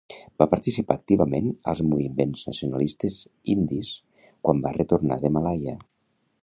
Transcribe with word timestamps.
Va 0.43 0.45
participar 0.51 0.95
activament 0.99 1.49
als 1.73 1.83
moviments 1.89 2.41
nacionalistes 2.49 3.19
indis 3.57 3.93
quan 4.47 4.67
va 4.67 4.75
retornar 4.81 5.21
de 5.27 5.35
Malaya. 5.37 5.81